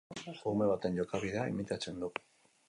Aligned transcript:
Ume 0.51 0.69
baten 0.71 0.97
jokabidea 1.01 1.45
imitatzen 1.53 2.03
du 2.07 2.11